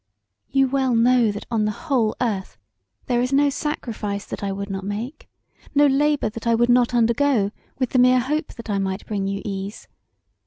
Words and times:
You 0.49 0.67
well 0.67 0.95
know 0.95 1.31
that 1.31 1.45
on 1.51 1.65
the 1.65 1.85
whole 1.87 2.15
earth 2.19 2.57
there 3.05 3.21
is 3.21 3.31
no 3.31 3.51
sacrifise 3.51 4.25
that 4.29 4.43
I 4.43 4.51
would 4.51 4.71
not 4.71 4.83
make, 4.83 5.29
no 5.75 5.85
labour 5.85 6.29
that 6.31 6.47
I 6.47 6.55
would 6.55 6.69
not 6.69 6.95
undergo 6.95 7.51
with 7.77 7.91
the 7.91 7.99
mere 7.99 8.19
hope 8.21 8.55
that 8.55 8.67
I 8.67 8.79
might 8.79 9.05
bring 9.05 9.27
you 9.27 9.43
ease. 9.45 9.87